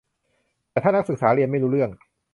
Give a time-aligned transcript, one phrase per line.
[0.71, 1.89] แต่ถ้านักศึกษาเรียนไม่รู้เรื่อง